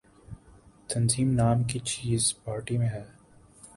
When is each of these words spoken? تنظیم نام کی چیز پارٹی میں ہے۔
تنظیم 0.89 1.31
نام 1.31 1.63
کی 1.63 1.79
چیز 1.79 2.33
پارٹی 2.43 2.77
میں 2.77 2.89
ہے۔ 2.89 3.03